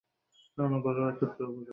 [0.57, 1.67] আরে, অন্তত নাস্তাটা তো করে যান।